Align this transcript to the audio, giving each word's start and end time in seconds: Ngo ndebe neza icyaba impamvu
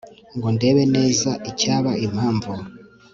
Ngo 0.37 0.47
ndebe 0.55 0.83
neza 0.95 1.29
icyaba 1.49 1.91
impamvu 2.05 2.51